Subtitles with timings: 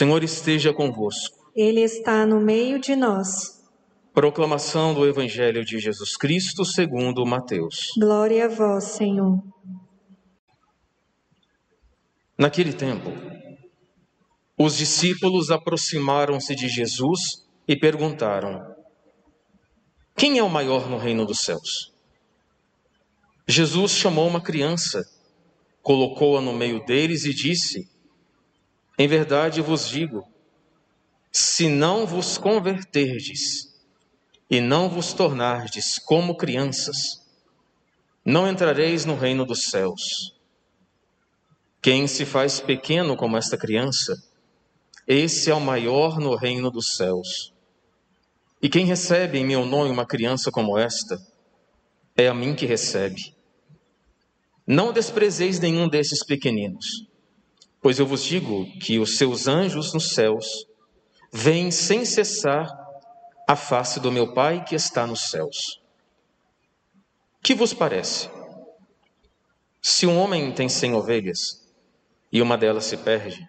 [0.00, 1.36] Senhor esteja convosco.
[1.54, 3.60] Ele está no meio de nós.
[4.14, 7.90] Proclamação do Evangelho de Jesus Cristo segundo Mateus.
[7.98, 9.38] Glória a vós, Senhor.
[12.38, 13.10] Naquele tempo,
[14.58, 18.74] os discípulos aproximaram-se de Jesus e perguntaram:
[20.16, 21.92] Quem é o maior no reino dos céus?
[23.46, 25.04] Jesus chamou uma criança,
[25.82, 27.99] colocou-a no meio deles e disse:
[29.00, 30.28] Em verdade vos digo,
[31.32, 33.74] se não vos converterdes
[34.50, 37.26] e não vos tornardes como crianças,
[38.22, 40.36] não entrareis no reino dos céus.
[41.80, 44.22] Quem se faz pequeno como esta criança,
[45.08, 47.54] esse é o maior no reino dos céus.
[48.60, 51.18] E quem recebe em meu nome uma criança como esta,
[52.14, 53.34] é a mim que recebe.
[54.66, 57.08] Não desprezeis nenhum desses pequeninos,
[57.80, 60.66] pois eu vos digo que os seus anjos nos céus
[61.32, 62.68] veem sem cessar
[63.48, 65.80] a face do meu Pai que está nos céus.
[67.42, 68.28] Que vos parece?
[69.80, 71.66] Se um homem tem cem ovelhas
[72.30, 73.48] e uma delas se perde,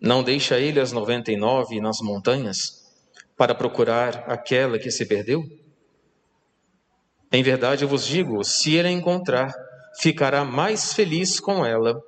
[0.00, 2.82] não deixa ele as noventa e nove nas montanhas
[3.36, 5.42] para procurar aquela que se perdeu?
[7.32, 9.54] Em verdade eu vos digo: se ele a encontrar,
[9.98, 11.98] ficará mais feliz com ela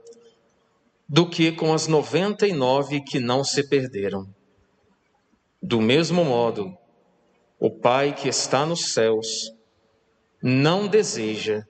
[1.15, 4.27] do que com as noventa e nove que não se perderam.
[5.63, 6.77] Do mesmo modo,
[7.57, 9.53] o Pai que está nos céus
[10.43, 11.63] não deseja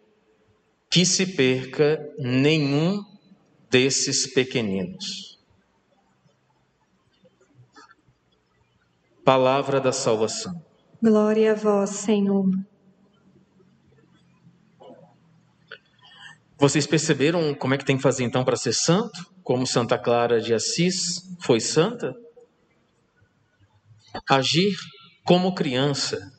[0.91, 3.05] que se perca nenhum
[3.69, 5.39] desses pequeninos.
[9.27, 10.55] Palavra da salvação.
[11.03, 12.47] Glória a vós, Senhor.
[16.57, 19.34] Vocês perceberam como é que tem que fazer então para ser santo?
[19.45, 22.17] Como Santa Clara de Assis foi santa?
[24.29, 24.75] Agir
[25.23, 26.33] como criança,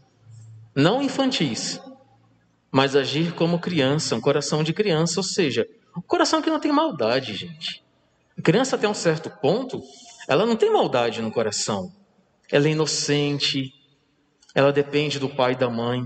[0.75, 1.79] não infantis,
[2.71, 6.71] mas agir como criança, um coração de criança, ou seja, um coração que não tem
[6.71, 7.85] maldade, gente.
[8.37, 9.83] A criança até um certo ponto,
[10.27, 11.93] ela não tem maldade no coração.
[12.51, 13.71] Ela é inocente,
[14.55, 16.03] ela depende do pai e da mãe.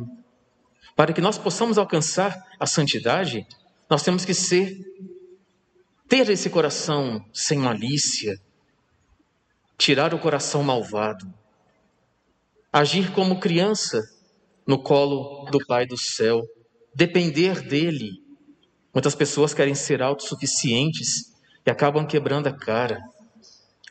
[0.97, 3.47] Para que nós possamos alcançar a santidade,
[3.89, 4.77] nós temos que ser
[6.09, 8.37] ter esse coração sem malícia,
[9.77, 11.31] tirar o coração malvado,
[12.73, 14.01] agir como criança
[14.67, 16.43] no colo do Pai do céu,
[16.93, 18.27] depender dele
[18.93, 21.31] Muitas pessoas querem ser autossuficientes
[21.65, 22.99] e acabam quebrando a cara.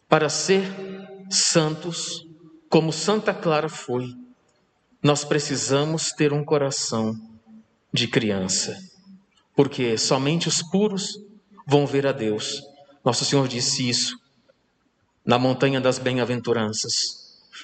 [0.08, 0.64] Para ser
[1.30, 2.26] santos,
[2.68, 4.12] como Santa Clara foi,
[5.02, 7.14] nós precisamos ter um coração
[7.92, 8.76] de criança,
[9.54, 11.16] porque somente os puros
[11.68, 12.62] vão ver a Deus.
[13.04, 14.18] Nosso Senhor disse isso
[15.24, 16.92] na montanha das bem-aventuranças.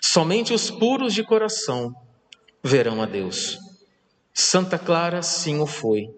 [0.02, 1.94] Somente os puros de coração
[2.62, 3.58] verão a Deus.
[4.34, 6.08] Santa Clara sim o foi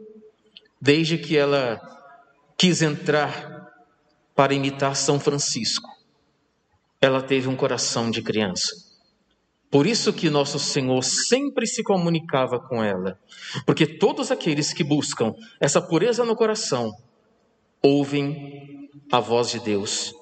[0.80, 1.80] desde que ela
[2.58, 3.70] quis entrar
[4.34, 5.88] para imitar São Francisco,
[7.00, 8.72] ela teve um coração de criança.
[9.70, 13.18] Por isso que nosso Senhor sempre se comunicava com ela,
[13.64, 16.92] porque todos aqueles que buscam essa pureza no coração
[17.82, 20.12] ouvem a voz de Deus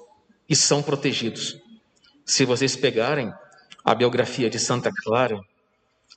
[0.47, 1.57] e são protegidos.
[2.25, 3.31] Se vocês pegarem
[3.83, 5.39] a biografia de Santa Clara,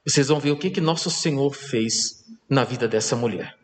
[0.06, 3.59] vocês vão ver o que que nosso Senhor fez na vida dessa mulher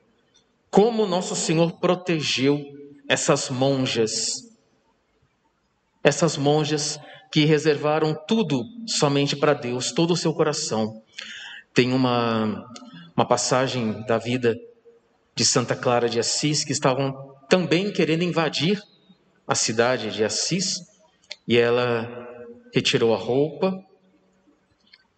[0.75, 2.61] como nosso Senhor protegeu
[3.09, 4.53] essas monjas,
[6.03, 6.99] essas monjas
[7.31, 11.01] que reservaram tudo somente para Deus, todo o seu coração.
[11.73, 12.69] Tem uma,
[13.17, 14.56] uma passagem da vida
[15.33, 18.82] de Santa Clara de Assis que estavam também querendo invadir
[19.47, 20.81] a cidade de Assis
[21.47, 22.09] e ela
[22.72, 23.72] retirou a roupa,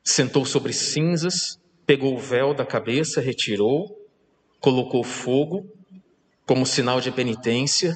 [0.02, 3.96] sentou sobre cinzas, pegou o véu da cabeça, retirou
[4.60, 5.64] colocou fogo
[6.44, 7.94] como sinal de penitência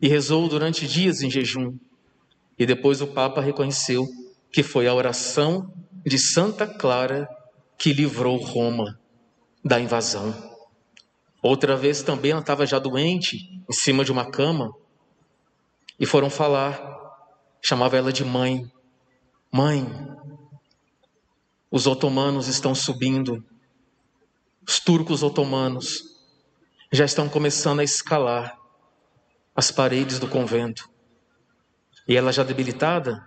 [0.00, 1.76] e rezou durante dias em jejum.
[2.58, 4.08] E depois o Papa reconheceu
[4.50, 5.70] que foi a oração
[6.06, 7.28] de Santa Clara
[7.78, 8.98] que livrou Roma
[9.62, 10.55] da invasão.
[11.46, 13.36] Outra vez também ela estava já doente,
[13.70, 14.74] em cima de uma cama,
[15.96, 16.76] e foram falar,
[17.62, 18.68] chamava ela de mãe.
[19.52, 19.86] Mãe,
[21.70, 23.44] os otomanos estão subindo
[24.68, 26.02] os turcos otomanos
[26.92, 28.58] já estão começando a escalar
[29.54, 30.90] as paredes do convento.
[32.08, 33.24] E ela já debilitada,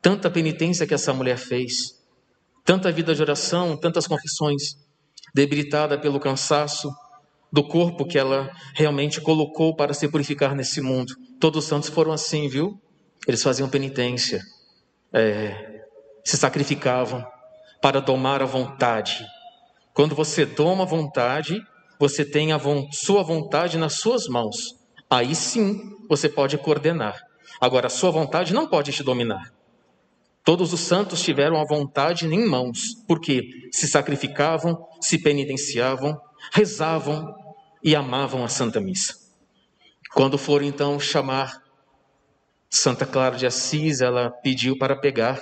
[0.00, 2.02] tanta penitência que essa mulher fez,
[2.64, 4.78] tanta vida de oração, tantas confissões,
[5.34, 6.90] debilitada pelo cansaço
[7.52, 11.14] do corpo que ela realmente colocou para se purificar nesse mundo.
[11.40, 12.80] Todos os santos foram assim, viu?
[13.26, 14.40] Eles faziam penitência,
[15.12, 15.82] é,
[16.24, 17.24] se sacrificavam
[17.80, 19.24] para domar a vontade.
[19.94, 21.60] Quando você doma a vontade,
[21.98, 24.76] você tem a vo sua vontade nas suas mãos.
[25.10, 27.18] Aí sim você pode coordenar.
[27.60, 29.57] Agora, a sua vontade não pode te dominar.
[30.48, 36.18] Todos os santos tiveram a vontade em mãos, porque se sacrificavam, se penitenciavam,
[36.50, 37.34] rezavam
[37.84, 39.14] e amavam a Santa Missa.
[40.14, 41.62] Quando foram então chamar
[42.70, 45.38] Santa Clara de Assis, ela pediu para pegar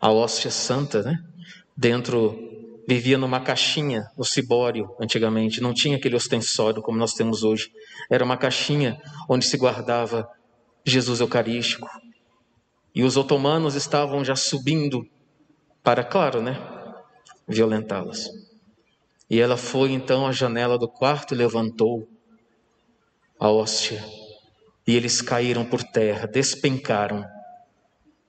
[0.00, 1.22] a hóstia santa, né?
[1.76, 2.36] Dentro
[2.88, 7.70] vivia numa caixinha, no cibório, antigamente, não tinha aquele ostensório como nós temos hoje.
[8.10, 10.28] Era uma caixinha onde se guardava
[10.84, 11.88] Jesus Eucarístico.
[12.94, 15.06] E os otomanos estavam já subindo
[15.82, 16.58] para, claro, né,
[17.46, 18.28] violentá-las.
[19.28, 22.08] E ela foi então à janela do quarto e levantou
[23.38, 24.04] a hóstia.
[24.86, 27.24] E eles caíram por terra, despencaram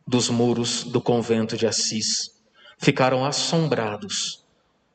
[0.07, 2.29] dos muros do convento de Assis.
[2.77, 4.43] Ficaram assombrados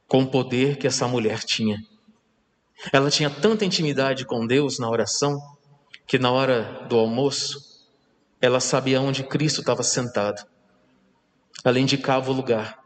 [0.07, 1.77] com o poder que essa mulher tinha.
[2.93, 5.37] Ela tinha tanta intimidade com Deus na oração
[6.07, 7.76] que na hora do almoço
[8.41, 10.47] ela sabia onde Cristo estava sentado.
[11.65, 12.79] Ela indicava o lugar.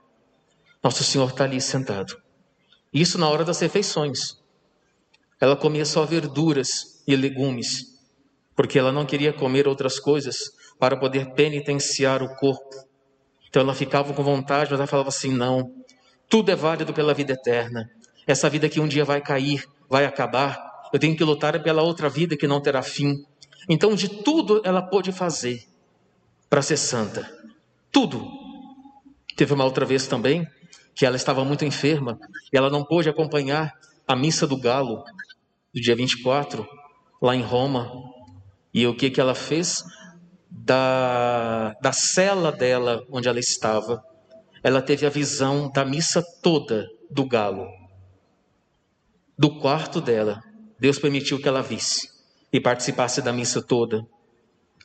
[0.83, 2.17] Nosso Senhor está ali sentado.
[2.93, 4.39] Isso na hora das refeições.
[5.41, 7.99] Ela comia só verduras e legumes,
[8.55, 12.87] porque ela não queria comer outras coisas para poder penitenciar o corpo.
[13.49, 15.75] Então ela ficava com vontade, mas ela falava assim: não,
[16.29, 17.91] tudo é válido pela vida eterna.
[18.27, 20.59] Essa vida que um dia vai cair, vai acabar.
[20.93, 23.25] Eu tenho que lutar pela outra vida que não terá fim.
[23.69, 25.67] Então, de tudo ela pôde fazer
[26.49, 27.31] para ser santa.
[27.93, 28.29] Tudo.
[29.37, 30.47] Teve uma outra vez também
[30.95, 32.19] que ela estava muito enferma
[32.53, 33.73] e ela não pôde acompanhar
[34.07, 35.05] a missa do galo
[35.73, 36.67] do dia 24
[37.23, 37.91] lá em Roma.
[38.73, 39.85] E o que que ela fez?
[40.51, 44.03] Da, da cela dela onde ela estava,
[44.63, 47.69] ela teve a visão da missa toda do galo.
[49.39, 50.43] Do quarto dela,
[50.79, 52.10] Deus permitiu que ela visse
[52.53, 54.05] e participasse da missa toda.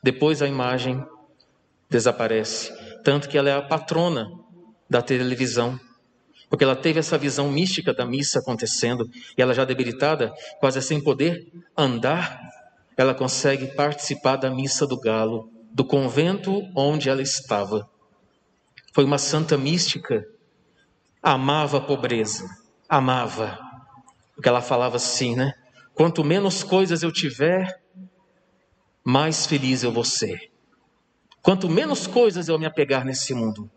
[0.03, 1.05] Depois a imagem
[1.89, 2.73] desaparece,
[3.03, 4.29] tanto que ela é a patrona
[4.89, 5.79] da televisão,
[6.49, 11.03] porque ela teve essa visão mística da missa acontecendo e ela já debilitada, quase sem
[11.03, 12.39] poder andar,
[12.95, 17.89] ela consegue participar da missa do galo, do convento onde ela estava.
[18.93, 20.25] Foi uma santa mística,
[21.21, 22.47] amava a pobreza,
[22.87, 23.59] amava.
[24.33, 25.53] Porque ela falava assim, né?
[25.95, 27.81] Quanto menos coisas eu tiver,
[29.01, 30.51] mais feliz eu vou ser.
[31.41, 33.71] Quanto menos coisas eu me apegar nesse mundo,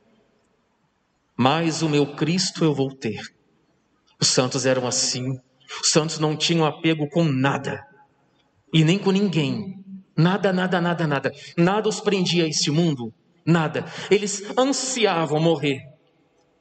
[1.36, 3.20] mais o meu Cristo eu vou ter.
[4.20, 5.38] Os santos eram assim.
[5.80, 7.86] Os santos não tinham apego com nada
[8.74, 9.84] e nem com ninguém.
[10.16, 11.32] Nada, nada, nada, nada.
[11.56, 13.14] Nada os prendia a este mundo.
[13.46, 13.84] Nada.
[14.10, 15.82] Eles ansiavam morrer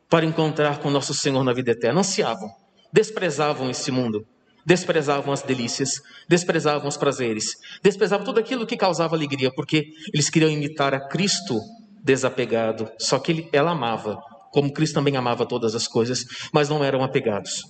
[0.07, 2.01] para encontrar com nosso Senhor na vida eterna.
[2.01, 2.49] Ansiavam.
[2.93, 4.27] Desprezavam esse mundo.
[4.67, 6.01] Desprezavam as delícias.
[6.27, 7.55] Desprezavam os prazeres.
[7.81, 11.57] Desprezavam tudo aquilo que causava alegria, porque eles queriam imitar a Cristo
[12.03, 12.91] desapegado.
[12.99, 14.21] Só que ele, ela amava,
[14.51, 17.63] como Cristo também amava todas as coisas, mas não eram apegados.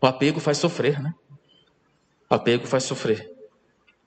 [0.00, 1.12] O apego faz sofrer, né?
[2.30, 3.28] O apego faz sofrer.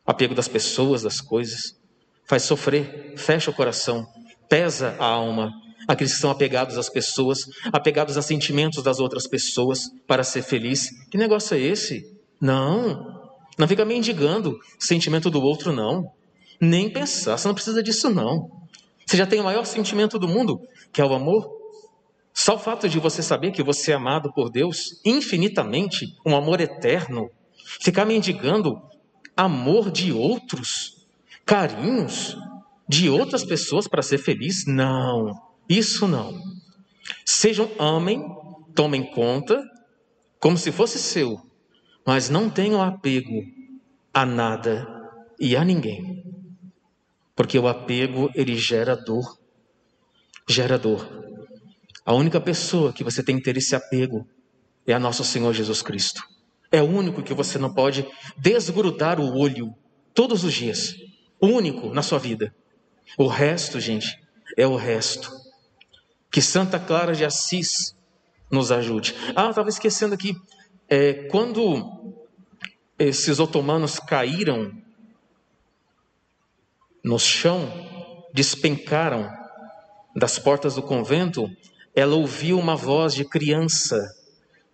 [0.07, 1.75] O apego das pessoas, das coisas,
[2.25, 4.07] faz sofrer, fecha o coração
[4.51, 5.53] pesa a alma.
[5.87, 7.39] Aqueles que são apegados às pessoas,
[7.71, 10.89] apegados a sentimentos das outras pessoas para ser feliz.
[11.09, 12.20] Que negócio é esse?
[12.41, 13.21] Não.
[13.57, 16.11] Não fica mendigando sentimento do outro, não.
[16.59, 18.49] Nem pensar, você não precisa disso, não.
[19.05, 20.59] Você já tem o maior sentimento do mundo,
[20.91, 21.47] que é o amor.
[22.33, 26.61] Só o fato de você saber que você é amado por Deus infinitamente, um amor
[26.61, 27.29] eterno,
[27.81, 28.81] ficar mendigando
[29.35, 31.05] amor de outros,
[31.45, 32.37] carinhos,
[32.87, 34.65] de outras pessoas para ser feliz?
[34.65, 35.33] Não,
[35.67, 36.41] isso não.
[37.25, 38.23] Sejam, amem,
[38.73, 39.61] tomem conta,
[40.39, 41.39] como se fosse seu,
[42.05, 43.43] mas não tenham apego
[44.13, 44.87] a nada
[45.39, 46.23] e a ninguém.
[47.35, 49.37] Porque o apego, ele gera dor.
[50.47, 51.07] Gera dor.
[52.05, 54.27] A única pessoa que você tem que ter esse apego
[54.85, 56.21] é a nosso Senhor Jesus Cristo.
[56.71, 59.73] É o único que você não pode desgrudar o olho
[60.13, 60.95] todos os dias.
[61.39, 62.53] O único na sua vida.
[63.17, 64.19] O resto, gente,
[64.57, 65.31] é o resto.
[66.31, 67.95] Que Santa Clara de Assis
[68.49, 69.15] nos ajude.
[69.35, 70.35] Ah, estava esquecendo aqui.
[70.93, 72.13] É, quando
[72.99, 74.73] esses otomanos caíram
[77.01, 77.71] no chão,
[78.33, 79.31] despencaram
[80.13, 81.49] das portas do convento,
[81.95, 83.97] ela ouviu uma voz de criança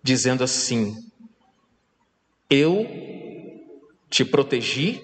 [0.02, 0.92] dizendo assim:
[2.50, 2.84] Eu
[4.10, 5.00] te protegi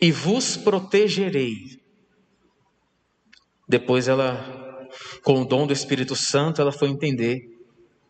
[0.00, 1.78] e vos protegerei
[3.68, 4.88] Depois ela,
[5.22, 7.38] com o dom do Espírito Santo, ela foi entender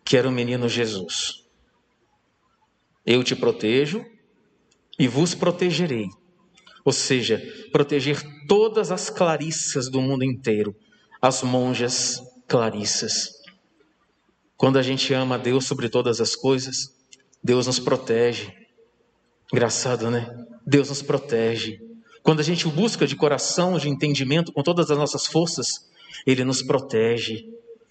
[0.04, 1.45] que era o menino Jesus.
[3.06, 4.04] Eu te protejo
[4.98, 6.08] e vos protegerei.
[6.84, 10.74] Ou seja, proteger todas as clarissas do mundo inteiro,
[11.20, 13.30] as monjas clarissas.
[14.56, 16.94] Quando a gente ama a Deus sobre todas as coisas,
[17.42, 18.52] Deus nos protege.
[19.52, 20.28] Engraçado, né?
[20.66, 21.80] Deus nos protege.
[22.22, 25.88] Quando a gente busca de coração, de entendimento, com todas as nossas forças,
[26.26, 27.44] Ele nos protege.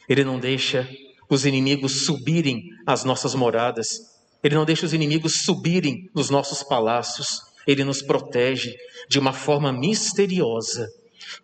[0.10, 0.90] Ele não deixa
[1.30, 4.15] os inimigos subirem às nossas moradas.
[4.46, 7.42] Ele não deixa os inimigos subirem nos nossos palácios.
[7.66, 8.76] Ele nos protege
[9.10, 10.88] de uma forma misteriosa.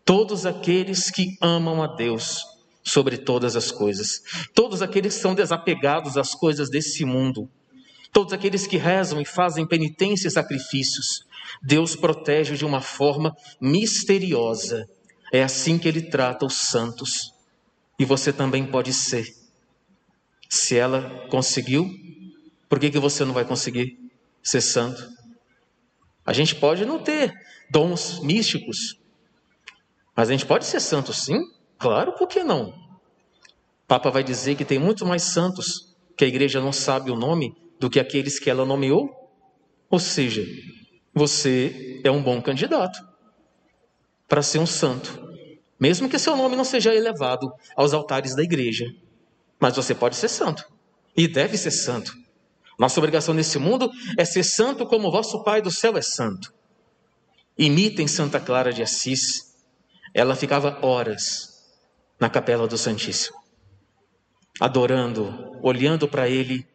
[0.06, 2.44] Todos aqueles que amam a Deus
[2.84, 4.22] sobre todas as coisas.
[4.54, 7.50] Todos aqueles que são desapegados às coisas desse mundo.
[8.14, 11.26] Todos aqueles que rezam e fazem penitência e sacrifícios.
[11.60, 14.88] Deus protege de uma forma misteriosa.
[15.34, 17.34] É assim que ele trata os santos.
[17.98, 19.26] E você também pode ser.
[20.48, 21.90] Se ela conseguiu,
[22.72, 24.00] por que, que você não vai conseguir
[24.42, 25.06] ser santo?
[26.26, 27.34] A gente pode não ter
[27.70, 28.98] dons místicos,
[30.16, 31.38] mas a gente pode ser santo sim.
[31.78, 32.70] Claro, por que não?
[32.70, 32.74] O
[33.90, 37.54] Papa vai dizer que tem muito mais santos que a igreja não sabe o nome
[37.78, 39.10] do que aqueles que ela nomeou.
[39.90, 40.42] Ou seja,
[41.14, 43.06] você é um bom candidato
[44.30, 45.22] para ser um santo,
[45.78, 48.86] mesmo que seu nome não seja elevado aos altares da igreja.
[49.60, 50.64] Mas você pode ser santo
[51.18, 52.21] e deve ser santo.
[52.78, 56.54] Nossa obrigação nesse mundo é ser santo como o vosso Pai do céu é santo.
[57.58, 59.54] Imitem Santa Clara de Assis.
[60.14, 61.52] Ela ficava horas
[62.20, 63.38] na capela do Santíssimo,
[64.60, 66.68] adorando, olhando para ele,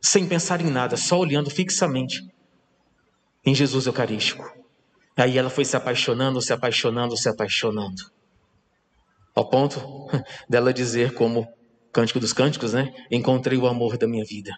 [0.00, 2.22] sem pensar em nada, só olhando fixamente
[3.44, 4.44] em Jesus Eucarístico.
[5.16, 8.02] Aí ela foi se apaixonando, se apaixonando, se apaixonando.
[9.34, 10.08] Ao ponto
[10.48, 11.46] dela dizer, como
[11.92, 12.94] Cântico dos Cânticos, né?
[13.10, 14.52] Encontrei o amor da minha vida.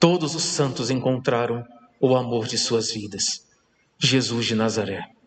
[0.00, 1.66] Todos os santos encontraram
[2.00, 3.44] o amor de suas vidas.
[3.98, 5.17] Jesus de Nazaré.